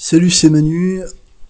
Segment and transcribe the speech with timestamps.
[0.00, 1.02] Salut, c'est Manu.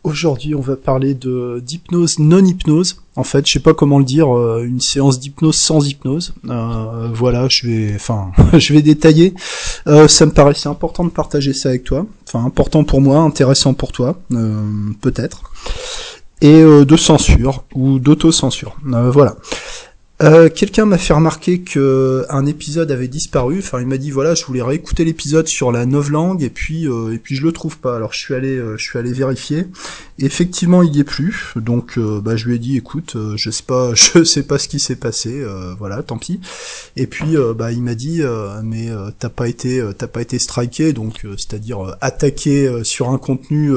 [0.05, 3.03] Aujourd'hui, on va parler de d'hypnose non hypnose.
[3.15, 6.33] En fait, je sais pas comment le dire, euh, une séance d'hypnose sans hypnose.
[6.49, 9.35] Euh, voilà, je vais, enfin, je vais détailler.
[9.87, 12.07] Euh, ça me paraissait important de partager ça avec toi.
[12.27, 14.19] Enfin, important pour moi, intéressant pour toi,
[15.03, 15.43] peut-être.
[16.41, 18.77] Et de censure ou d'autocensure.
[18.83, 19.37] voilà.
[20.21, 23.59] Euh, quelqu'un m'a fait remarquer que un épisode avait disparu.
[23.61, 27.15] Enfin, il m'a dit voilà, je voulais réécouter l'épisode sur la novlangue et puis euh,
[27.15, 27.95] et puis je le trouve pas.
[27.95, 29.67] Alors je suis allé euh, je suis allé vérifier.
[30.19, 31.53] effectivement, il y est plus.
[31.55, 34.81] Donc bah je lui ai dit écoute, je sais pas je sais pas ce qui
[34.81, 35.45] s'est passé.
[35.79, 36.41] voilà, tant pis.
[36.97, 38.23] Et puis bah il m'a dit
[38.65, 38.89] mais
[39.21, 43.73] t'as pas été t'as pas été striké donc c'est-à-dire attaqué sur un contenu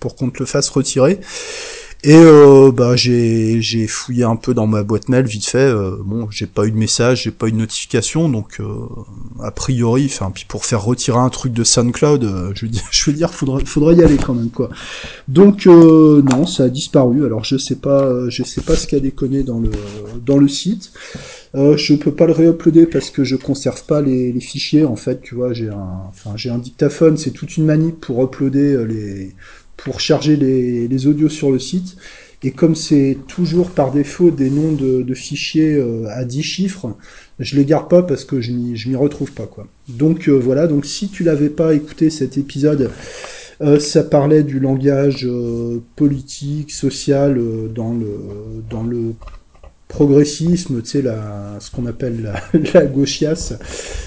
[0.00, 1.20] pour qu'on te le fasse retirer.
[2.04, 5.58] Et euh, bah j'ai fouillé un peu dans ma boîte mail vite fait.
[5.58, 8.64] Euh, bon, j'ai pas eu de message, j'ai pas eu de notification, donc euh,
[9.40, 12.82] a priori, enfin puis pour faire retirer un truc de SoundCloud, euh, je veux dire,
[12.90, 14.68] je veux dire, faudrait faudrait y aller quand même quoi.
[15.28, 17.24] Donc non, ça a disparu.
[17.24, 19.70] Alors je sais pas, je sais pas ce qu'il a déconné dans le
[20.26, 20.90] dans le site.
[21.54, 25.20] je peux pas le réuploader parce que je conserve pas les, les fichiers en fait.
[25.22, 29.36] Tu vois, j'ai un, enfin j'ai un dictaphone, c'est toute une manip pour uploader les
[29.84, 31.96] pour charger les, audios sur le site.
[32.44, 36.96] Et comme c'est toujours par défaut des noms de, fichiers euh, à 10 chiffres,
[37.38, 39.66] je les garde pas parce que je m'y retrouve pas quoi.
[39.88, 42.90] Donc euh, voilà, donc si tu l'avais pas écouté cet épisode,
[43.60, 45.28] euh, ça parlait du langage
[45.94, 47.40] politique, social
[47.72, 48.18] dans le
[48.68, 49.14] dans le
[49.86, 51.04] progressisme, tu sais,
[51.60, 53.54] ce qu'on appelle la, la gauchiasse.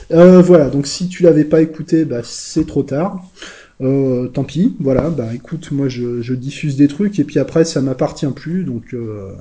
[0.10, 3.24] voilà, donc si tu l'avais pas écouté, bah, c'est trop tard.
[3.82, 7.82] Euh, tant pis, voilà, bah écoute, moi je, diffuse des trucs et puis après ça
[7.82, 9.34] m'appartient plus, donc euh,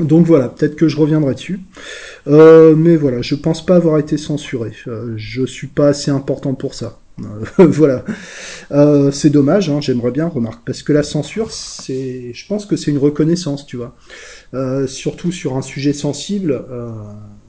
[0.00, 1.60] donc voilà, peut-être que je reviendrai dessus.
[2.26, 4.72] Euh, mais voilà, je pense pas avoir été censuré.
[5.16, 6.98] je suis pas assez important pour ça.
[7.58, 8.04] voilà,
[9.10, 9.70] c'est dommage.
[9.70, 13.64] Hein, J'aimerais bien remarquer parce que la censure, c'est, je pense que c'est une reconnaissance,
[13.64, 13.96] tu vois.
[14.86, 16.62] surtout sur un sujet sensible.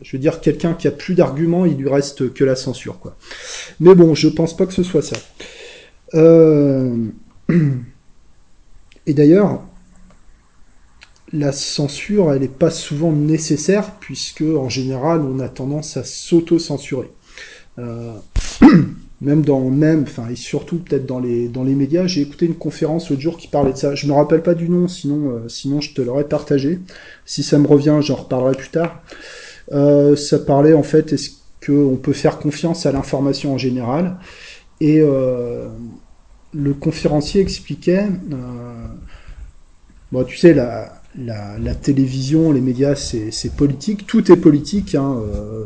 [0.01, 3.17] je veux dire, quelqu'un qui a plus d'arguments, il lui reste que la censure, quoi.
[3.81, 5.17] Mais bon, je pense pas que ce soit ça.
[6.13, 7.07] Euh,
[9.05, 9.63] et d'ailleurs,
[11.33, 17.11] la censure, elle n'est pas souvent nécessaire, puisque en général, on a tendance à s'auto-censurer.
[17.79, 18.13] Euh,
[19.21, 22.55] même dans même, enfin et surtout peut-être dans les dans les médias, j'ai écouté une
[22.55, 23.95] conférence l'autre jour qui parlait de ça.
[23.95, 26.79] Je me rappelle pas du nom, sinon euh, sinon je te l'aurais partagé.
[27.25, 29.01] Si ça me revient, j'en reparlerai plus tard.
[29.71, 31.31] ça parlait en fait est-ce
[31.65, 34.17] qu'on peut faire confiance à l'information en général?
[34.79, 35.67] Et euh,
[36.53, 38.87] le conférencier expliquait, euh,
[40.11, 40.93] bon, tu sais, la,
[41.81, 45.65] télévision, les médias, c'est politique, tout est politique, hein, euh,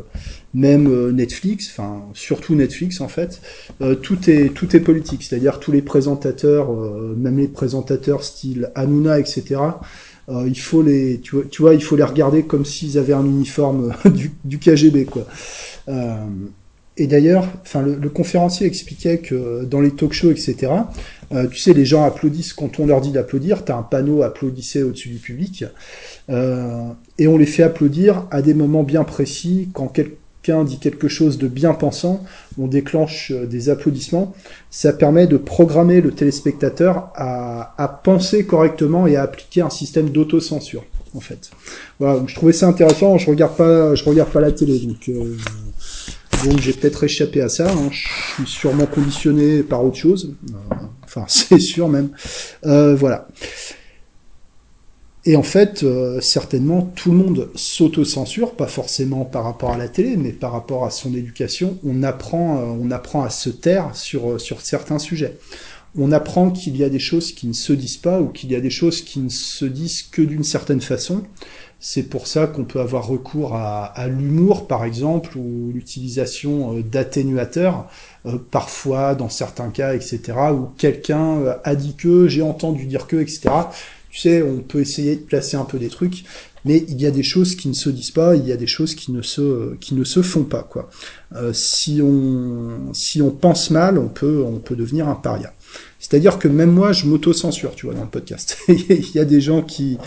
[0.53, 3.41] même Netflix, enfin surtout Netflix en fait,
[4.01, 6.73] tout est tout est politique, c'est-à-dire tous les présentateurs,
[7.15, 9.61] même les présentateurs style Hanouna, etc.
[10.29, 14.31] il faut les, tu vois, il faut les regarder comme s'ils avaient un uniforme du,
[14.43, 15.25] du KGB quoi.
[16.97, 20.71] Et d'ailleurs, enfin, le, conférencier expliquait que dans les talk shows, etc.,
[21.33, 23.63] euh, tu sais, les gens applaudissent quand on leur dit d'applaudir.
[23.63, 25.63] Tu as un panneau applaudissez au-dessus du public.
[26.29, 26.87] Euh,
[27.17, 29.69] et on les fait applaudir à des moments bien précis.
[29.73, 32.23] Quand quelqu'un dit quelque chose de bien pensant,
[32.59, 34.33] on déclenche euh, des applaudissements.
[34.69, 40.09] Ça permet de programmer le téléspectateur à, à penser correctement et à appliquer un système
[40.09, 40.83] d'autocensure,
[41.15, 41.51] en fait.
[41.99, 43.17] Voilà, donc je trouvais ça intéressant.
[43.17, 45.07] Je regarde pas, je regarde pas la télé, donc.
[45.07, 45.37] Euh,
[46.43, 47.71] donc j'ai peut-être échappé à ça.
[47.71, 47.89] Hein.
[47.91, 50.35] Je suis sûrement conditionné par autre chose.
[50.49, 52.09] Euh, enfin, c'est sûr même.
[52.65, 53.27] Euh, voilà.
[55.23, 59.87] Et en fait, euh, certainement, tout le monde s'auto-censure, pas forcément par rapport à la
[59.87, 61.77] télé, mais par rapport à son éducation.
[61.85, 62.81] On apprend,
[63.23, 65.37] à se taire sur, sur certains sujets.
[65.95, 68.55] On apprend qu'il y a des choses qui ne se disent pas ou qu'il y
[68.55, 71.23] a des choses qui ne se disent que d'une certaine façon.
[71.83, 77.89] C'est pour ça qu'on peut avoir recours à, l'humour, par exemple, ou l'utilisation euh, d'atténuateurs,
[78.27, 80.21] euh, parfois dans certains cas, etc.,
[80.53, 83.49] où quelqu'un euh, a dit que, j'ai entendu dire que, etc.
[84.11, 86.23] Tu sais, on peut essayer de placer un peu des trucs,
[86.65, 88.67] mais il y a des choses qui ne se disent pas, il y a des
[88.67, 90.89] choses qui ne se qui ne se font pas quoi.
[91.53, 95.53] si on si on pense mal, on peut on peut devenir un paria.
[95.97, 98.57] C'est-à-dire que même moi, je m'auto-censure, tu vois, dans le podcast.
[98.67, 99.97] il y a des gens qui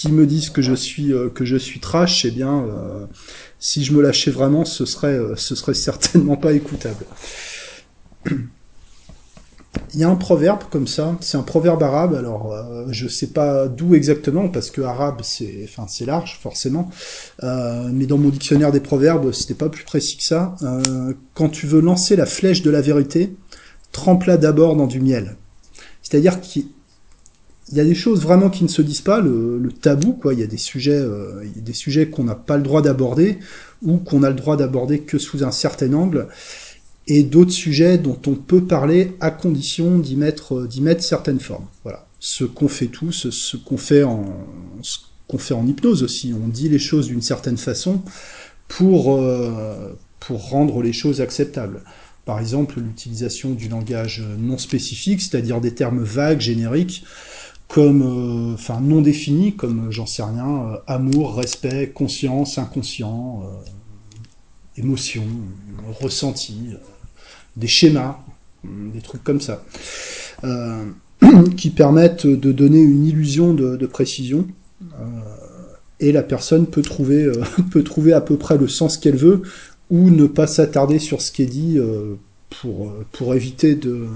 [0.00, 3.04] qui me disent que je suis euh, que je suis trash, eh bien, euh,
[3.58, 7.04] si je me lâchais vraiment, ce serait euh, ce serait certainement pas écoutable.
[9.92, 12.14] Il y a un proverbe comme ça, c'est un proverbe arabe.
[12.14, 12.52] Alors,
[12.90, 16.90] je sais pas d'où exactement parce que arabe c'est, enfin c'est large forcément.
[17.40, 20.56] mais dans mon dictionnaire des proverbes, c'était pas plus précis que ça.
[21.34, 23.36] quand tu veux lancer la flèche de la vérité,
[23.92, 25.36] trempe-la d'abord dans du miel.
[26.02, 26.66] C'est-à-dire qu'il
[27.76, 30.34] y a des choses vraiment qui ne se disent pas, le, tabou, quoi.
[30.34, 33.38] Il y a des sujets, euh, il des sujets qu'on n'a pas le droit d'aborder
[33.82, 36.28] ou qu'on a le droit d'aborder que sous un certain angle,
[37.06, 41.66] et d'autres sujets dont on peut parler à condition d'y mettre, d'y mettre certaines formes.
[41.82, 42.06] Voilà.
[42.18, 44.24] Ce qu'on fait tous, ce qu'on fait en,
[44.82, 46.34] ce qu'on fait en hypnose aussi.
[46.34, 48.02] On dit les choses d'une certaine façon
[48.68, 51.82] pour, euh, pour rendre les choses acceptables.
[52.26, 57.04] Par exemple, l'utilisation du langage non spécifique, c'est-à-dire des termes vagues, génériques,
[57.70, 63.42] comme, euh, enfin, non définis, comme, euh, j'en sais rien, amour, respect, conscience, inconscient,
[64.76, 65.22] émotion,
[66.00, 66.74] ressenti,
[67.56, 68.18] des schémas,
[68.64, 69.64] des trucs comme ça,
[71.56, 74.46] qui permettent de donner une illusion de précision
[76.00, 79.42] et la personne peut trouver, euh, peut trouver à peu près le sens qu'elle veut
[79.90, 82.14] ou ne pas s'attarder sur ce qui est dit euh,
[82.50, 84.08] pour, euh, pour éviter de,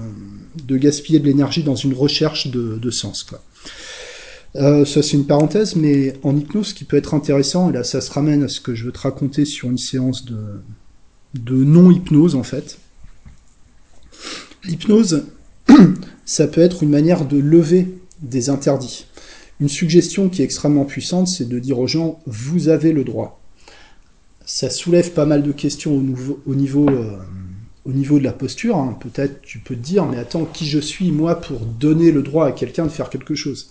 [0.69, 3.23] gaspiller de l'énergie dans une recherche de, sens.
[3.23, 3.41] Quoi.
[4.55, 7.83] Euh, ça c'est une parenthèse, mais en hypnose, ce qui peut être intéressant, et là
[7.83, 10.61] ça se ramène à ce que je veux te raconter sur une séance de,
[11.33, 12.77] de non-hypnose en fait.
[14.63, 15.23] L'hypnose,
[16.25, 17.87] ça peut être une manière de lever
[18.21, 19.07] des interdits.
[19.61, 23.41] Une suggestion qui est extrêmement puissante, c'est de dire aux gens, vous avez le droit.
[24.45, 25.95] Ça soulève pas mal de questions
[26.45, 27.17] au, niveau, euh,
[27.85, 28.77] au niveau, de la posture.
[28.77, 28.97] Hein.
[28.99, 32.47] Peut-être tu peux te dire, mais attends, qui je suis moi pour donner le droit
[32.47, 33.69] à quelqu'un de faire quelque chose?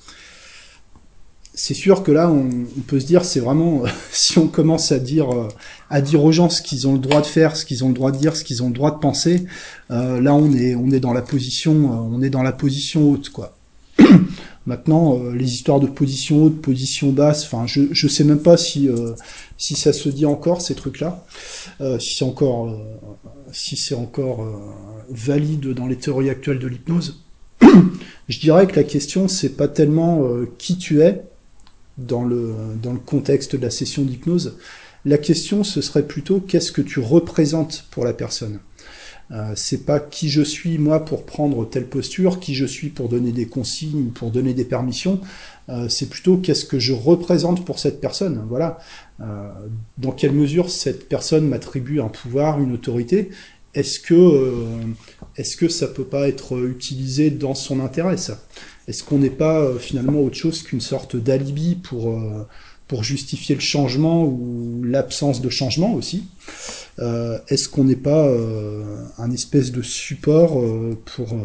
[1.56, 2.50] C'est sûr que là, on,
[2.86, 5.48] peut se dire, c'est vraiment, si on commence à dire, euh,
[5.90, 7.94] à dire aux gens ce qu'ils ont le droit de faire, ce qu'ils ont le
[7.94, 9.46] droit de dire, ce qu'ils ont le droit de penser,
[9.90, 11.72] euh, là, on est, on est dans la position,
[12.12, 13.56] on est dans la position haute, quoi.
[14.66, 18.56] Maintenant, euh, les histoires de position haute, position basse, enfin, je je sais même pas
[18.56, 19.12] si euh,
[19.58, 21.26] si ça se dit encore ces trucs-là,
[21.82, 22.74] euh, si c'est encore
[23.52, 24.46] si c'est encore
[25.10, 27.22] valide dans les théories actuelles de l'hypnose.
[28.28, 30.26] je dirais que la question c'est pas tellement
[30.58, 31.22] qui tu es
[31.98, 34.56] dans le dans le contexte de la session d'hypnose.
[35.04, 38.60] La question ce serait plutôt qu'est-ce que tu représentes pour la personne.
[39.30, 43.08] Euh, c'est pas qui je suis moi pour prendre telle posture, qui je suis pour
[43.08, 45.20] donner des consignes, pour donner des permissions.
[45.70, 48.44] Euh, c'est plutôt qu'est-ce que je représente pour cette personne.
[48.48, 48.78] Voilà.
[49.20, 49.48] Euh,
[49.98, 53.30] dans quelle mesure cette personne m'attribue un pouvoir, une autorité
[53.74, 54.54] Est-ce que
[55.36, 58.42] est-ce que ça peut pas être utilisé dans son intérêt ça?
[58.86, 62.20] Est-ce qu'on n'est pas finalement autre chose qu'une sorte d'alibi pour
[62.86, 66.24] pour justifier le changement ou l'absence de changement aussi?
[67.00, 68.82] Euh, Est-ce qu'on n'est pas euh,
[69.18, 71.36] un espèce de support euh, pour,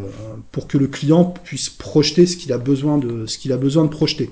[0.52, 3.84] pour que le client puisse projeter ce qu'il a besoin de ce qu'il a besoin
[3.84, 4.30] de projeter?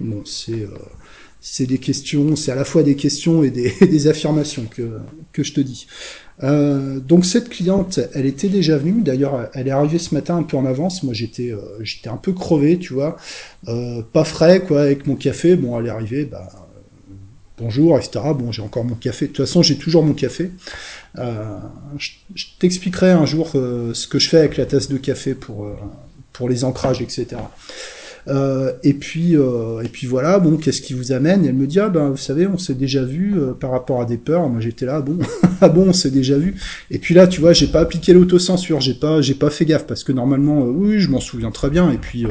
[0.00, 0.66] Bon, c'est
[1.40, 4.98] c'est des questions, c'est à la fois des questions et des, affirmations que,
[5.32, 5.86] que je te dis.
[6.42, 9.02] Donc cette cliente, elle était déjà venue.
[9.02, 11.02] D'ailleurs, elle est arrivée ce matin un peu en avance.
[11.02, 13.16] Moi, j'étais, j'étais un peu crevé, tu vois,
[14.12, 15.56] pas frais, quoi, avec mon café.
[15.56, 16.48] Bon, elle est arrivée, bah,
[17.58, 18.20] bonjour, etc.
[18.34, 19.26] Bon, j'ai encore mon café.
[19.26, 20.50] De toute façon, j'ai toujours mon café.
[21.16, 25.68] je, je t'expliquerai un jour ce que je fais avec la tasse de café pour
[26.32, 27.36] pour les ancrages, etc.
[28.28, 31.46] Euh, et puis euh, et puis voilà, bon, qu'est-ce qui vous amène?
[31.46, 34.04] Elle me dit ah ben vous savez, on s'est déjà vu euh, par rapport à
[34.04, 34.48] des peurs.
[34.48, 35.18] Moi j'étais là, bon,
[35.60, 36.56] ah bon, on s'est déjà vu?
[36.90, 39.86] Et puis là, tu vois, j'ai pas appliqué l'autocensure, j'ai pas j'ai pas fait gaffe
[39.86, 41.90] parce que normalement, oui, je m'en souviens très bien.
[41.90, 42.26] Et puis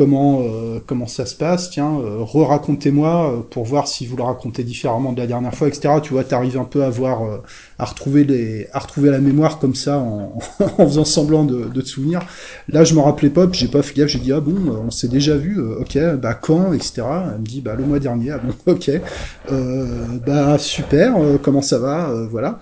[0.00, 4.22] comment euh, comment ça se passe, tiens, euh, re-racontez-moi euh, pour voir si vous le
[4.22, 5.96] racontez différemment de la dernière fois, etc.
[6.02, 7.20] Tu vois, t'arrives un peu à voir,
[7.78, 10.38] à retrouver les, à retrouver la mémoire comme ça en,
[10.78, 12.22] en faisant semblant de, de, souvenir.
[12.70, 15.08] Là, je me rappelais pas, j'ai pas fait gaffe, j'ai dit ah bon, on s'est
[15.08, 17.02] déjà vu, ok, bah quand, etc.
[17.34, 18.90] Elle me dit bah le mois dernier, ah bon, ok,
[20.26, 22.60] bah super, comment ça va, voilà.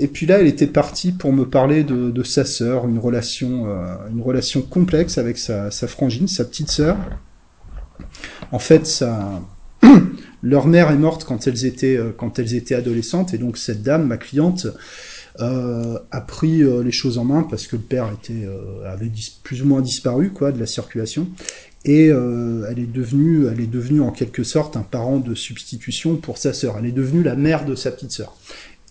[0.00, 4.08] Et puis là, elle était partie pour me parler de, sa sœur, une relation, euh,
[4.10, 6.96] une relation complexe avec sa, sa frangine, sa petite sœur.
[8.50, 9.42] En fait, ça,
[10.42, 13.82] leur mère est morte quand elles étaient, euh, quand elles étaient adolescentes, et donc cette
[13.82, 14.68] dame, ma cliente,
[15.40, 18.48] euh, a pris les choses en main parce que le père était,
[18.86, 19.10] avait
[19.42, 21.28] plus ou moins disparu quoi de la circulation.
[21.84, 26.36] Et elle est devenue elle est devenue en quelque sorte un parent de substitution pour
[26.36, 26.76] sa sœur.
[26.78, 28.36] Elle est devenue la mère de sa petite sœur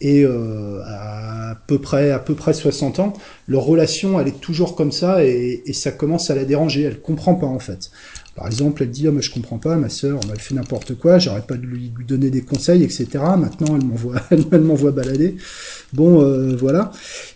[0.02, 3.14] et euh, à peu près à peu près 60 ans,
[3.48, 6.84] leur relation elle est toujours comme ça et, et, ça commence à la déranger.
[6.84, 7.92] Elle comprend pas en fait.
[8.40, 11.20] Par exemple, elle dit oh, mais je comprends pas, ma sœur, elle fait n'importe quoi,
[11.20, 13.08] j'arrête pas de lui, donner des conseils, etc.
[13.38, 15.36] Maintenant, elle m'envoie elle m'envoie balader.
[15.92, 16.92] Bon, euh, voilà.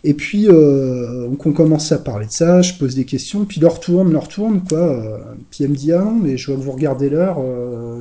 [0.06, 3.82] Et puis, euh, on commence à parler de ça, je pose des questions, puis leur
[3.82, 4.78] tourne, leur tourne, quoi.
[4.78, 5.18] Euh,
[5.52, 8.00] puis elle me dit, ah mais je vois que vous regardez l'heure, on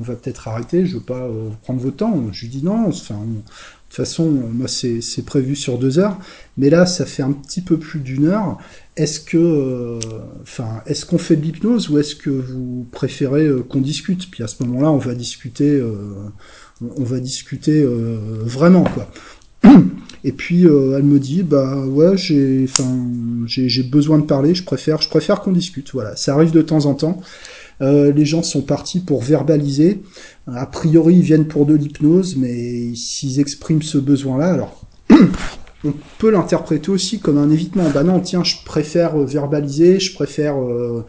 [0.00, 1.28] va peut-être arrêter, je veux pas
[1.64, 2.18] prendre votre temps.
[2.32, 3.20] Je lui dis non, enfin,
[3.88, 6.18] toute façon, moi, c'est prévu sur deux heures.
[6.56, 8.58] Mais là, ça fait un petit peu plus d'une heure.
[8.96, 9.98] Est-ce que,
[10.42, 14.30] enfin, est-ce qu'on fait de l'hypnose ou est-ce que vous préférez qu'on discute?
[14.30, 15.82] Puis à ce moment-là, on va discuter,
[16.80, 17.86] on va discuter
[18.44, 19.10] vraiment, quoi.
[20.24, 22.66] Et puis euh, elle me dit bah ouais j'ai
[23.46, 25.92] j'ai besoin de parler, je préfère je préfère qu'on discute.
[25.92, 27.20] Voilà, ça arrive de temps en temps.
[27.82, 30.02] Euh, les gens sont partis pour verbaliser.
[30.46, 34.86] A priori, ils viennent pour de l'hypnose, mais s'ils expriment ce besoin-là, alors
[35.84, 37.90] on peut l'interpréter aussi comme un évitement.
[37.90, 41.04] Bah non, tiens, je préfère verbaliser, je préfère euh,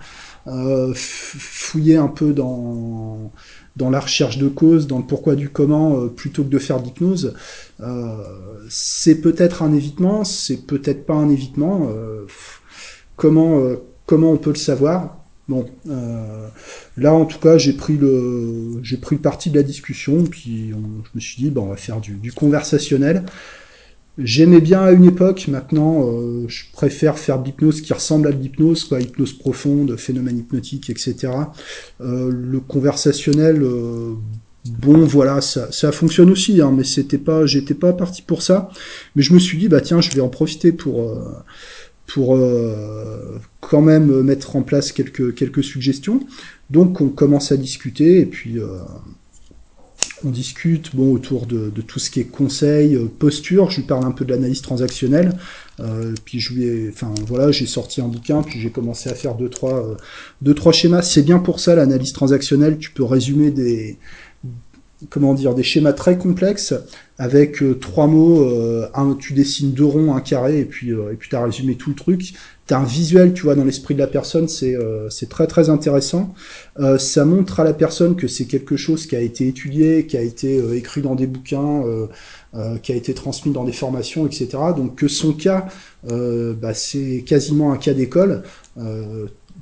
[0.48, 3.32] euh fouiller un peu dans
[3.78, 6.80] dans la recherche de cause, dans le pourquoi du comment, euh, plutôt que de faire
[6.80, 7.36] de l'hypnose,
[7.80, 8.16] euh,
[8.70, 11.90] c'est peut-être un évitement, c'est peut-être pas un évitement.
[11.92, 12.26] Euh,
[13.16, 13.62] comment
[14.06, 15.17] comment on peut le savoir?
[15.48, 15.66] Bon,
[16.98, 20.72] là en tout cas j'ai pris le j'ai pris le parti de la discussion, puis
[20.72, 23.24] je me suis dit bon on va faire du, du conversationnel.
[24.18, 28.32] J'aimais bien à une époque, maintenant euh, je préfère faire de l'hypnose qui ressemble à
[28.32, 31.32] de l'hypnose, quoi, hypnose profonde, phénomène hypnotique, etc.
[32.02, 34.14] Euh, le conversationnel, euh,
[34.66, 38.72] bon voilà, ça, ça fonctionne aussi, hein, mais c'était pas, j'étais pas parti pour ça.
[39.16, 41.16] Mais je me suis dit bah tiens, je vais en profiter pour
[42.08, 42.40] pour
[43.60, 46.22] quand même mettre en place quelques quelques suggestions.
[46.70, 48.60] Donc on commence à discuter et puis
[50.24, 53.70] on discute bon autour de, tout ce qui est conseil, euh, posture.
[53.70, 55.38] Je lui parle un peu de l'analyse transactionnelle.
[55.80, 59.14] Euh, puis je lui ai, enfin voilà, j'ai sorti un bouquin, puis j'ai commencé à
[59.14, 59.96] faire deux trois euh,
[60.42, 61.04] deux trois schémas.
[61.04, 62.80] C'est bien pour ça l'analyse transactionnelle.
[62.80, 64.00] Tu peux résumer des
[65.10, 66.74] comment dire des schémas très complexes
[67.18, 68.48] avec trois mots.
[68.94, 72.34] un, tu dessines deux ronds, un carré, et puis et puis résumé tout le truc
[72.68, 76.34] t'as un visuel, tu vois, dans l'esprit de la personne, c'est euh, très très intéressant.
[76.80, 80.18] Euh, ça montre à la personne que c'est quelque chose qui a été étudié, qui
[80.18, 81.84] a été euh, écrit dans des bouquins,
[82.82, 84.50] qui a été transmis dans des formations, etc.
[84.76, 85.68] Donc que son cas,
[86.04, 88.42] bah, c'est quasiment un cas d'école.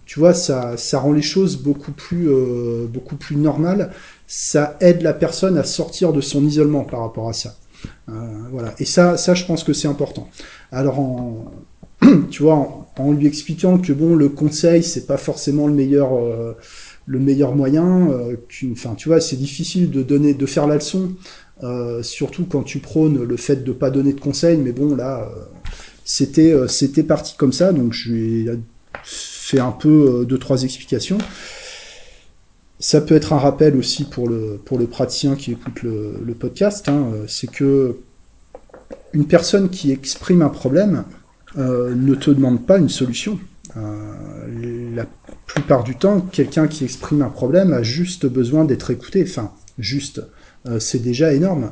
[0.06, 2.30] tu vois, ça ça rend les choses beaucoup plus
[2.88, 3.92] beaucoup plus normales.
[4.28, 7.56] Ça aide la personne à sortir de son isolement par rapport à ça.
[8.08, 8.74] voilà.
[8.80, 10.28] Et ça, ça, je pense que c'est important.
[10.72, 11.52] Alors en
[12.32, 16.54] tu vois, en, lui expliquant que bon, le conseil, c'est pas forcément le meilleur, euh,
[17.06, 18.10] le meilleur moyen.
[18.12, 18.36] Euh,
[18.72, 21.12] enfin, tu vois, c'est difficile de donner, de faire la leçon,
[21.64, 24.58] euh, surtout quand tu prônes le fait de pas donner de conseils.
[24.58, 25.30] Mais bon, là,
[26.04, 28.60] c'était, c'était parti comme ça, donc je lui ai
[29.04, 31.18] fait un peu deux trois explications.
[32.88, 36.88] Ça peut être un rappel aussi pour le pour le praticien qui écoute le, podcast.
[36.88, 37.98] Hein, c'est que
[39.12, 41.04] une personne qui exprime un problème,
[41.58, 43.40] euh, ne te demande pas une solution.
[43.76, 45.08] Euh, la
[45.48, 49.26] plupart du temps, quelqu'un qui exprime un problème a juste besoin d'être écouté.
[49.28, 50.22] Enfin, juste,
[50.68, 51.72] euh, c'est déjà énorme.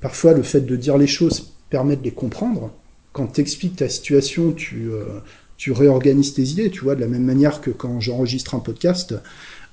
[0.00, 2.72] parfois, le fait de dire les choses permet de les comprendre.
[3.12, 4.88] Quand tu expliques ta situation, tu,
[5.58, 9.14] tu réorganises tes idées, tu vois, de la même manière que quand j'enregistre un podcast,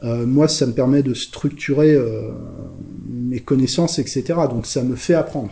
[0.03, 1.97] moi, ça me permet de structurer
[3.09, 4.23] mes connaissances, etc.
[4.49, 5.51] Donc, ça me fait apprendre.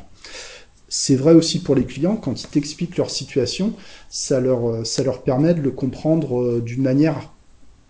[0.87, 3.73] C'est vrai aussi pour les clients, quand ils t'expliquent leur situation,
[4.09, 7.33] ça leur, euh, ça leur permet de le comprendre euh, d'une manière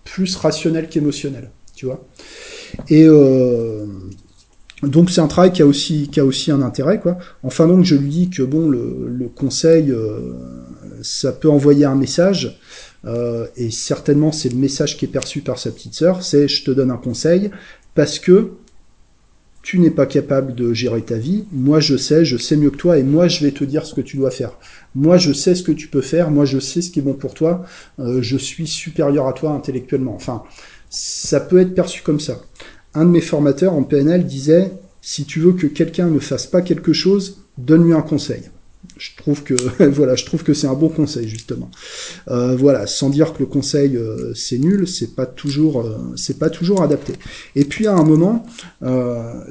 [0.05, 2.03] plus rationnelle qu'émotionnelle, tu vois.
[2.89, 3.85] Et euh,
[4.81, 7.17] donc c'est un travail qui a aussi qui a aussi un intérêt quoi.
[7.43, 9.93] Enfin donc je lui dis que bon le, conseil
[11.01, 12.59] ça peut envoyer un message
[13.55, 16.71] et certainement c'est le message qui est perçu par sa petite sœur, c'est je te
[16.71, 17.51] donne un conseil
[17.93, 18.51] parce que
[19.65, 22.77] tu n'es pas capable de gérer ta vie, moi je sais, je sais mieux que
[22.77, 24.59] toi, et moi je vais te dire ce que tu dois faire.
[24.93, 27.15] Moi je sais ce que tu peux faire, moi je sais ce qui est bon
[27.15, 27.65] pour toi,
[27.99, 30.13] euh, je suis supérieur à toi intellectuellement.
[30.13, 30.43] Enfin,
[30.91, 32.43] ça peut être perçu comme ça.
[32.93, 34.71] Un de mes formateurs en PNL disait,
[35.01, 38.43] si tu veux que quelqu'un ne fasse pas quelque chose, donne-lui un conseil
[38.97, 41.69] je trouve que voilà, je trouve que c'est un bon conseil justement.
[42.29, 46.39] Euh, voilà, sans dire que le conseil euh, c'est nul, c'est pas toujours euh, c'est
[46.39, 47.13] pas toujours adapté.
[47.55, 48.45] Et puis à un moment,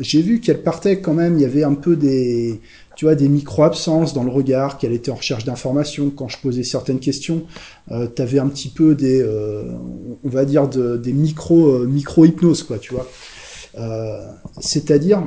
[0.01, 1.37] j'ai vu qu'elle partait quand même.
[1.37, 2.61] Il y avait un peu des
[2.97, 6.11] tu vois des micro absences dans le regard, qu'elle était en recherche d'informations.
[6.11, 7.43] Quand je posais certaines questions,
[7.89, 9.25] tu avais un petit peu des
[10.23, 13.11] on va dire de, des micro micro hypnose quoi, tu vois.
[14.61, 15.25] C'est-à-dire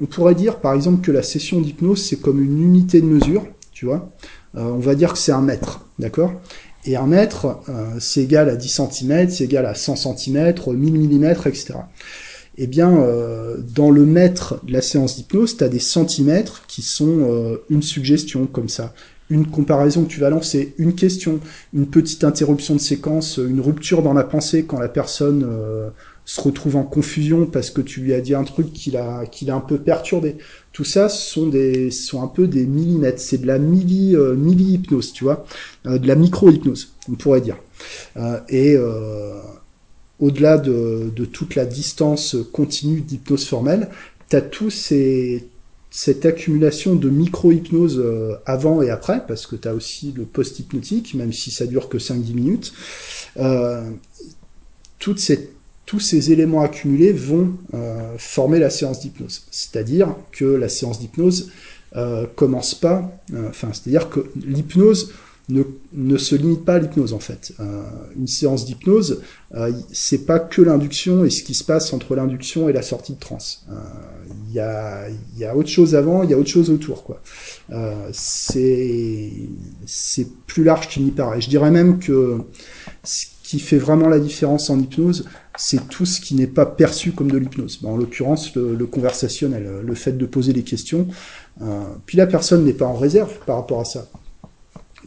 [0.00, 3.46] on pourrait dire par exemple que la session d'hypnose c'est comme une unité de mesure,
[3.72, 4.10] tu vois.
[4.56, 6.32] Euh, on va dire que c'est un mètre, d'accord?
[6.86, 11.18] Et un mètre, euh, c'est égal à 10 cm, c'est égal à 100 cm, 1000
[11.18, 11.74] mm, etc.
[12.56, 16.82] Eh bien, euh, dans le mètre de la séance d'hypnose, tu as des centimètres qui
[16.82, 18.94] sont une suggestion comme ça,
[19.28, 21.40] une comparaison que tu vas lancer, une question,
[21.72, 25.44] une petite interruption de séquence, une rupture dans la pensée quand la personne
[26.24, 29.50] se retrouve en confusion parce que tu lui as dit un truc qu'il a, qu'il
[29.50, 30.36] a un peu perturbé.
[30.72, 33.20] Tout ça sont des, sont un peu des millimètres.
[33.20, 35.44] C'est de la milli, euh, milli hypnose, tu vois,
[35.86, 37.56] euh, de la micro hypnose, on pourrait dire.
[38.16, 38.76] Euh, et
[40.20, 43.90] au-delà de, de, toute la distance continue d'hypnose formelle,
[44.30, 45.48] tu as tous ces,
[45.90, 48.02] cette accumulation de micro-hypnose
[48.46, 51.98] avant et après, parce que tu as aussi le post-hypnotique, même si ça dure que
[51.98, 52.72] 5-10 minutes.
[53.36, 53.90] Euh,
[54.98, 55.50] toute cette
[55.86, 59.42] tous ces éléments accumulés vont euh, former la séance d'hypnose.
[59.50, 61.50] C'est-à-dire que la séance d'hypnose
[61.96, 65.12] euh, commence pas, euh, enfin, c'est-à-dire que l'hypnose
[65.50, 67.52] ne, se limite pas à l'hypnose en fait.
[68.16, 69.20] Une séance d'hypnose,
[69.92, 73.18] c'est pas que l'induction et ce qui se passe entre l'induction et la sortie de
[73.18, 73.66] transe.
[74.48, 77.20] Il y a, y, a, autre chose avant, il y a autre chose autour quoi.
[78.14, 79.30] c'est
[80.46, 81.42] plus large qu'il n'y paraît.
[81.42, 82.38] Je dirais même que
[83.02, 85.26] ce qui fait vraiment la différence en hypnose,
[85.56, 87.80] c'est tout ce qui n'est pas perçu comme de l'hypnose.
[87.84, 91.06] en l'occurrence, le, conversationnel, le fait de poser des questions.
[91.62, 94.06] Euh, puis la personne n'est pas en réserve par rapport à ça.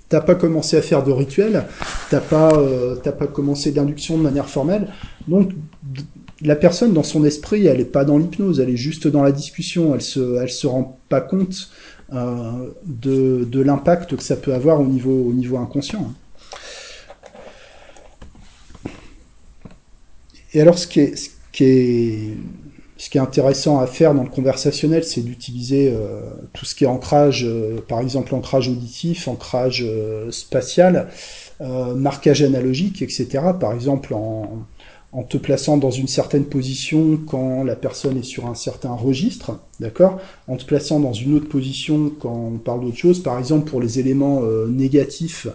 [0.10, 1.66] T'as pas commencé à faire de rituel,
[2.10, 4.88] t'as pas, euh, pas commencé d'induction de manière formelle,
[5.28, 5.52] donc
[6.42, 9.34] la personne dans son esprit, elle est pas dans l'hypnose, elle est juste dans la
[9.34, 11.72] discussion, elle se, elle se rend pas compte
[12.14, 16.14] euh, de, de l'impact que ça peut avoir au niveau, au niveau inconscient.
[20.54, 21.00] Et alors, ce qui
[21.64, 22.38] est,
[23.20, 26.22] intéressant à faire dans le conversationnel, c'est d'utiliser euh,
[26.54, 31.10] tout ce qui est ancrage, euh, par exemple ancrage auditif, ancrage euh, spatial,
[31.60, 33.28] marquage analogique, etc.
[33.60, 34.66] Par exemple, en,
[35.12, 39.60] en, te plaçant dans une certaine position quand la personne est sur un certain registre,
[39.80, 40.20] d'accord?
[40.48, 43.82] En te plaçant dans une autre position quand on parle d'autre chose, par exemple pour
[43.82, 45.48] les éléments négatifs,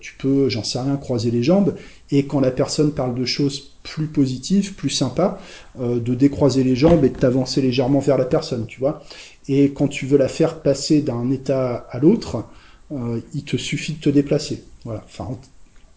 [0.00, 1.74] tu peux, j'en sais rien, croiser les jambes,
[2.10, 5.38] et quand la personne parle de choses plus positif, plus sympa,
[5.80, 9.02] euh, de décroiser les jambes et de t'avancer légèrement vers la personne, tu vois.
[9.48, 12.44] Et quand tu veux la faire passer d'un état à l'autre,
[12.92, 14.64] euh, il te suffit de te déplacer.
[14.84, 15.02] Voilà.
[15.06, 15.28] Enfin,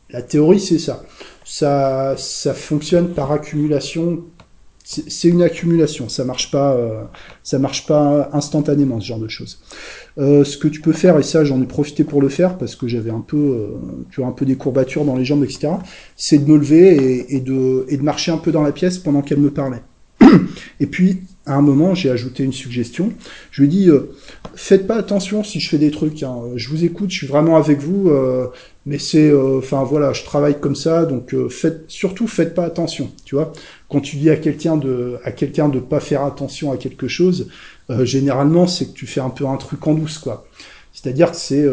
[0.10, 1.03] la théorie, c'est ça.
[1.43, 4.23] Ça, ça fonctionne par accumulation
[4.84, 7.03] c'est une accumulation, ça marche pas, euh,
[7.41, 9.60] ça marche pas instantanément ce genre de choses.
[10.19, 12.76] Euh, ce que tu peux faire, et ça j'en ai profité pour le faire parce
[12.76, 13.67] que j'avais un peu, euh,
[14.12, 15.69] tu vois, un peu des courbatures dans les jambes, etc.
[16.15, 18.99] C'est de me lever et, et, de, et de marcher un peu dans la pièce
[18.99, 19.82] pendant qu'elle me parlait.
[20.80, 23.12] Et puis à un moment, j'ai ajouté une suggestion.
[23.52, 24.13] Je lui ai dit, euh,
[24.56, 26.23] faites pas attention si je fais des trucs.
[26.23, 26.38] Hein.
[26.56, 28.47] Je vous écoute, je suis vraiment avec vous, euh,
[28.86, 33.12] mais c'est, euh, enfin voilà, je travaille comme ça, donc faites, surtout faites pas attention.
[33.26, 33.52] Tu vois,
[33.89, 37.49] quand tu dis à quelqu'un de, à quelqu'un de pas faire attention à quelque chose,
[38.04, 40.46] généralement c'est que tu fais un peu un truc en douce, quoi.
[40.93, 41.65] C'est-à-dire que c'est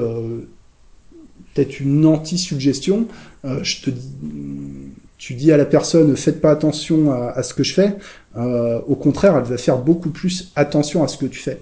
[1.55, 3.07] peut-être une anti-suggestion.
[3.45, 4.13] je te dis
[5.21, 7.97] tu dis à la personne faites pas attention à, ce que je fais,
[8.39, 11.61] euh, au contraire, elle va faire beaucoup plus attention à ce que tu fais.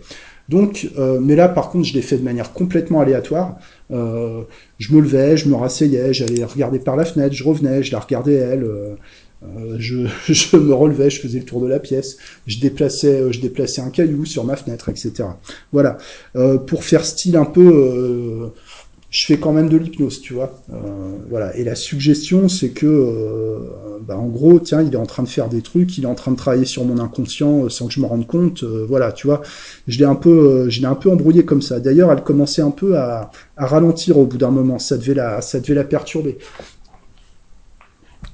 [0.49, 3.59] Donc, euh, mais là, par contre, je l'ai fait de manière complètement aléatoire.
[3.91, 4.43] Euh,
[4.79, 7.99] je me levais, je me rasseyais, j'allais regarder par la fenêtre, je revenais, je la
[7.99, 8.65] regardais elle.
[9.79, 13.81] Je, je, me relevais, je faisais le tour de la pièce, je déplaçais, je déplaçais
[13.81, 15.25] un caillou sur ma fenêtre, etc.
[15.73, 15.99] Voilà,
[16.67, 18.51] pour faire style un peu
[19.11, 20.63] je fais quand même de l'hypnose, tu vois.
[20.71, 21.57] Euh, voilà.
[21.57, 25.29] Et la suggestion, c'est que, euh, bah, en gros, tiens, il est en train de
[25.29, 27.95] faire des trucs, il est en train de travailler sur mon inconscient euh, sans que
[27.95, 28.65] je me rende compte.
[28.65, 29.41] Euh, voilà, tu vois.
[29.87, 31.81] Je l'ai un peu, euh, je l'ai un peu embrouillé comme ça.
[31.81, 34.79] D'ailleurs, elle commençait un peu à, à ralentir au bout d'un moment.
[34.79, 36.37] Ça devait la, ça devait la perturber.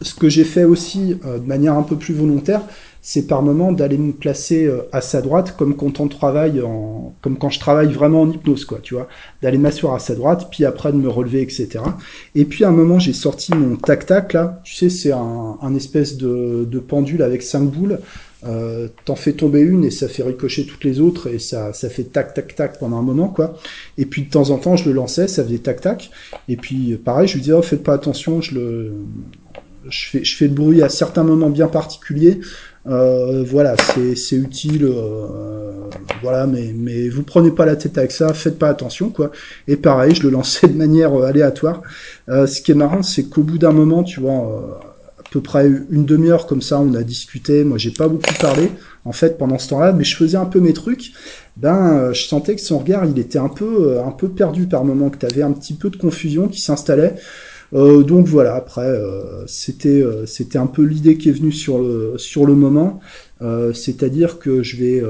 [0.01, 2.63] Ce que j'ai fait aussi de manière un peu plus volontaire,
[3.07, 7.15] c'est par moment d'aller me placer euh, à sa droite, comme quand on travaille en,
[7.21, 9.09] comme quand je travaille vraiment en hypnose, quoi, tu vois,
[9.43, 11.81] d'aller m'asseoir à sa droite, puis après de me relever, etc.
[12.35, 15.75] Et puis à un moment, j'ai sorti mon tac-tac là, tu sais, c'est un, un,
[15.75, 17.99] espèce de, de pendule avec cinq boules.
[18.47, 21.91] Euh, T'en fais tomber une et ça fait ricocher toutes les autres et ça, ça
[21.91, 23.59] fait tac tac tac pendant un moment quoi.
[23.97, 26.11] Et puis de temps en temps je le lançais, ça faisait tac tac.
[26.49, 28.93] Et puis pareil, je lui disais oh faites pas attention, je le,
[29.89, 32.41] je fais, je fais le bruit à certains moments bien particuliers.
[32.87, 35.89] Euh, voilà, c'est utile, euh,
[36.23, 39.31] voilà, mais mais vous prenez pas la tête avec ça, faites pas attention quoi.
[39.69, 41.83] Et pareil, je le lançais de manière euh, aléatoire.
[42.29, 44.83] ce qui est marrant, c'est qu'au bout d'un moment, tu vois,
[45.19, 47.65] à peu près une demi-heure comme ça, on a discuté.
[47.65, 48.71] Moi, j'ai pas beaucoup parlé
[49.07, 51.13] en fait pendant ce temps-là, mais je faisais un peu mes trucs.
[51.57, 55.09] Ben, je sentais que son regard, il était un peu un peu perdu par moment,
[55.09, 57.15] que tu avais un petit peu de confusion qui s'installait.
[57.73, 61.79] Euh, donc voilà, après euh, c'était euh, c'était un peu l'idée qui est venue sur
[61.79, 63.01] le sur le moment,
[63.75, 65.03] c'est-à-dire que je vais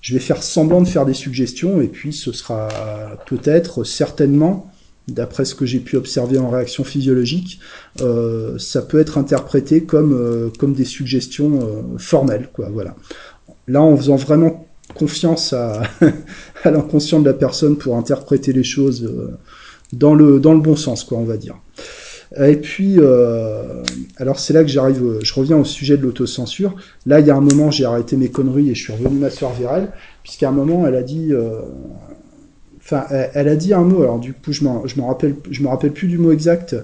[0.00, 2.68] je vais faire semblant de faire des suggestions et puis ce sera
[3.26, 4.72] peut-être certainement
[5.08, 7.60] d'après ce que j'ai pu observer en réaction physiologique,
[8.00, 12.48] euh, ça peut être interprété comme, euh, comme des suggestions formelles.
[12.52, 12.94] Quoi, voilà.
[13.68, 15.82] Là, en faisant vraiment confiance à,
[16.64, 19.10] à l'inconscient de la personne pour interpréter les choses
[19.92, 21.56] dans, le, dans le bon sens, quoi, on va dire.
[22.42, 22.98] Et puis,
[24.16, 26.74] alors c'est là que j'arrive, je reviens au sujet de l'autocensure.
[27.04, 29.52] Là, il y a un moment, j'ai arrêté mes conneries et je suis revenu m'asseoir
[29.52, 31.32] vers elle, puisqu'à un moment, elle a dit,
[32.84, 34.02] Enfin, elle, a dit un mot.
[34.02, 36.74] Alors du coup, je je me rappelle, je me rappelle plus du mot exact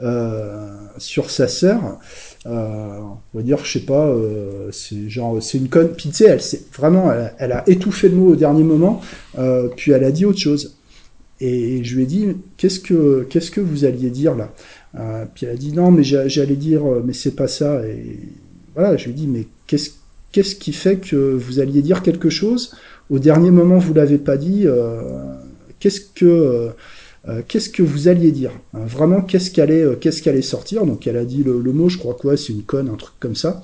[0.00, 1.98] euh, sur sa sœur.
[2.46, 2.98] Euh,
[3.32, 5.90] on va dire, je sais pas, euh, c'est genre, c'est une conne.
[5.96, 6.40] Puis elle,
[6.76, 9.00] vraiment, elle, a étouffé le mot au dernier moment.
[9.38, 10.76] Euh, puis elle a dit autre chose.
[11.40, 14.52] Et je lui ai dit, qu'est-ce que, qu'est-ce que vous alliez dire là?
[14.98, 17.86] Euh, Puis elle a dit non, mais j'allais dire, mais c'est pas ça.
[17.86, 18.18] Et
[18.74, 19.90] voilà, je lui ai dit, mais qu'est-ce,
[20.32, 22.74] qu'est-ce qui fait que vous alliez dire quelque chose?
[23.10, 24.62] Au dernier moment, vous l'avez pas dit.
[24.66, 25.00] Euh,
[25.80, 26.70] qu'est-ce que
[27.26, 30.84] euh, euh, qu'est-ce que vous alliez dire hein, Vraiment, qu'est-ce qu'elle allait, qu'est-ce qu'elle sortir
[30.86, 33.34] Donc, elle a dit le, mot, je crois quoi, c'est une conne, un truc comme
[33.34, 33.62] ça.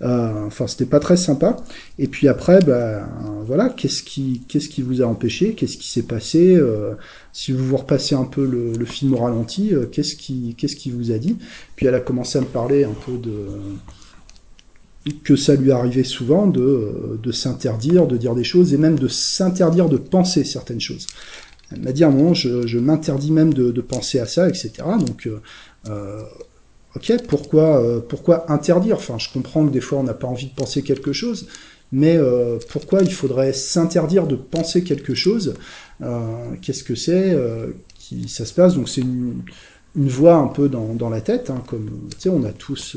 [0.00, 1.56] enfin, c'était pas très sympa.
[1.98, 3.08] Et puis après, ben
[3.46, 5.54] voilà, qu'est-ce qui, qu'est-ce qui vous a empêché?
[5.54, 6.60] Qu'est-ce qui s'est passé?
[7.32, 11.12] Si vous vous repassez un peu le, film au ralenti, qu'est-ce qui, qu'est-ce qui vous
[11.12, 11.36] a dit?
[11.76, 13.46] Puis elle a commencé à me parler un peu de
[15.22, 19.06] que ça lui arrivait souvent de, de s'interdire, de dire des choses, et même de
[19.06, 21.06] s'interdire de penser certaines choses.
[21.72, 24.48] Elle m'a dit à un moment, je, je m'interdis même de, de, penser à ça,
[24.48, 24.72] etc.
[25.04, 25.40] Donc, euh,
[25.88, 26.22] euh,
[26.94, 28.96] ok, pourquoi, euh, pourquoi interdire?
[28.96, 31.48] Enfin, je comprends que des fois on n'a pas envie de penser quelque chose,
[31.92, 32.18] mais
[32.68, 35.54] pourquoi il faudrait s'interdire de penser quelque chose?
[36.60, 37.36] Qu'est-ce que c'est
[37.94, 38.74] qui ça se passe?
[38.74, 39.42] Donc c'est une,
[39.94, 42.96] une voix un peu dans, dans la tête, hein, comme tu sais, on a tous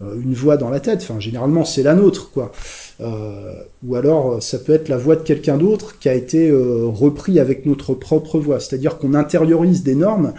[0.00, 1.00] une voix dans la tête.
[1.02, 2.52] Enfin, généralement, c'est la nôtre, quoi.
[3.00, 6.50] Euh, ou alors, euh, ça peut être la voix de quelqu'un d'autre qui a été
[6.52, 8.60] repris avec notre propre voix.
[8.60, 10.34] C'est-à-dire qu'on intériorise des normes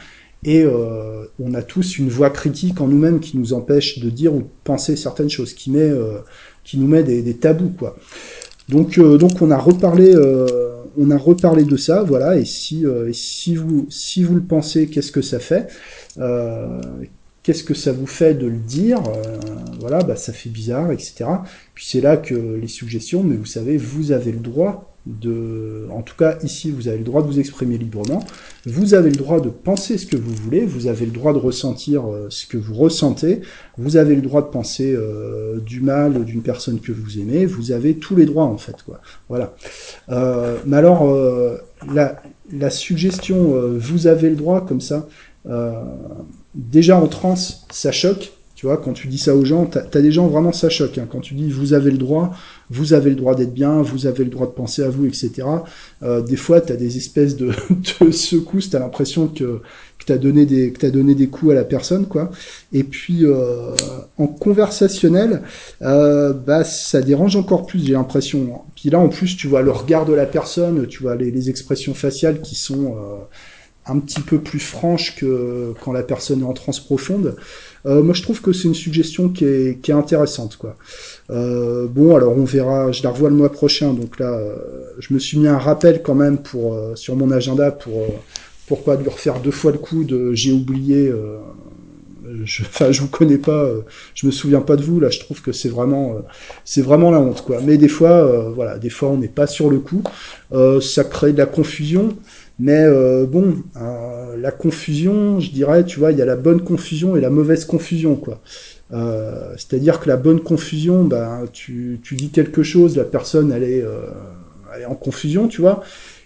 [0.45, 0.65] et
[1.39, 4.47] on a tous une voix critique en nous-mêmes qui nous empêche de dire ou de
[4.65, 5.89] penser certaines choses, qui met,
[6.65, 7.95] qui nous met des, tabous, quoi.
[8.67, 10.13] Donc, donc, on a reparlé.
[10.97, 12.37] on a reparlé de ça, voilà.
[12.37, 15.67] Et si, si vous, si vous le pensez, qu'est-ce que ça fait?
[17.43, 19.37] Qu'est-ce que ça vous fait de le dire euh,
[19.79, 21.25] Voilà, bah, ça fait bizarre, etc.
[21.75, 26.01] Puis c'est là que les suggestions, mais vous savez, vous avez le droit de, en
[26.01, 28.25] tout cas ici, vous avez le droit de vous exprimer librement.
[28.65, 30.65] Vous avez le droit de penser ce que vous voulez.
[30.65, 33.41] Vous avez le droit de ressentir euh, ce que vous ressentez.
[33.77, 37.45] Vous avez le droit de penser euh, du mal d'une personne que vous aimez.
[37.45, 39.01] Vous avez tous les droits en fait, quoi.
[39.27, 39.55] Voilà.
[40.09, 41.05] Euh, mais alors,
[41.93, 45.07] la, la suggestion, vous avez le droit comme ça
[46.55, 48.31] déjà en transe, ça choque.
[48.55, 50.97] Tu vois, quand tu dis ça aux gens, t'as as des gens vraiment ça choque.
[50.97, 51.05] Hein.
[51.11, 52.33] Quand tu dis vous avez le droit,
[52.69, 55.31] vous avez le droit d'être bien, vous avez le droit de penser à vous, etc.
[56.01, 57.51] Euh, des fois, t'as des espèces de,
[57.99, 59.59] de secousses, t'as l'impression que
[59.99, 62.31] que t'as donné des as donné des coups à la personne, quoi.
[62.71, 63.75] Et puis euh,
[64.17, 65.41] en conversationnel,
[65.81, 68.61] euh, bah ça dérange encore plus, j'ai l'impression.
[68.75, 71.49] Puis là, en plus, tu vois le regard de la personne, tu vois les, les
[71.49, 73.17] expressions faciales qui sont euh,
[73.85, 77.35] un petit peu plus franche que quand la personne est en transe profonde.
[77.85, 80.77] Euh, moi, je trouve que c'est une suggestion qui est, intéressante, quoi.
[81.29, 82.91] Euh, bon, alors on verra.
[82.91, 84.55] Je la revois le mois prochain, donc là, euh,
[84.99, 88.07] je me suis mis un rappel quand même pour euh, sur mon agenda pour euh,
[88.67, 91.11] pour pas lui refaire deux fois le coup de j'ai oublié.
[92.45, 93.69] je, enfin, je vous connais pas,
[94.15, 95.01] je me souviens pas de vous.
[95.01, 96.15] Là, je trouve que c'est vraiment,
[96.63, 97.59] c'est vraiment la honte, quoi.
[97.61, 100.01] Mais des fois, voilà, des fois, on n'est pas sur le coup.
[100.81, 102.15] ça crée de la confusion.
[102.59, 106.61] Mais euh, bon, euh, la confusion, je dirais, tu vois, il y a la bonne
[106.61, 108.41] confusion et la mauvaise confusion, quoi.
[108.93, 113.63] Euh, C'est-à-dire que la bonne confusion, ben, tu, tu, dis quelque chose, la personne, elle
[113.63, 114.07] est, euh,
[114.75, 115.83] elle est en confusion, tu vois.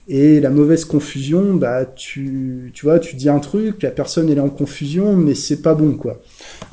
[0.10, 4.38] Et la mauvaise confusion, bah tu, tu vois, tu dis un truc, la personne elle
[4.38, 6.22] est en confusion, mais c'est pas bon quoi.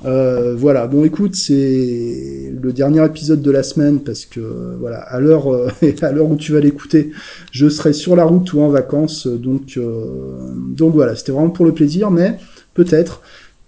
[0.05, 0.87] Euh, voilà.
[0.87, 5.69] Bon, écoute, c'est le dernier épisode de la semaine parce que voilà, à l'heure euh,
[6.03, 7.11] à l'heure où tu vas l'écouter,
[7.51, 11.65] je serai sur la route ou en vacances, donc euh, donc voilà, c'était vraiment pour
[11.65, 12.39] le plaisir, mais
[12.75, 13.21] peut-être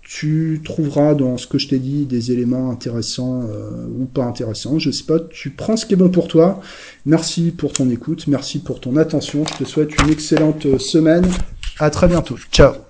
[0.09, 4.79] tu trouveras dans ce que je t'ai dit des éléments intéressants euh, ou pas intéressants,
[4.79, 6.61] je sais pas, tu prends ce qui est bon pour toi.
[7.07, 11.27] Merci pour ton écoute, merci pour ton attention, je te souhaite une excellente semaine.
[11.81, 12.37] À très bientôt.
[12.53, 12.86] Ciao.